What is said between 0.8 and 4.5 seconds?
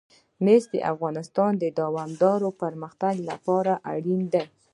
افغانستان د دوامداره پرمختګ لپاره اړین دي.